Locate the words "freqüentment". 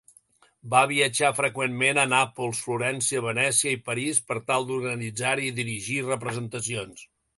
1.39-1.99